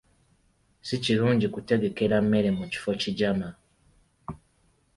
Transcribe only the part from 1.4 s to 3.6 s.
kutegekera mmere mu kifo kigyama.